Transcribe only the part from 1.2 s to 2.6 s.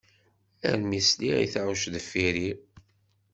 i taɣect deffir-i.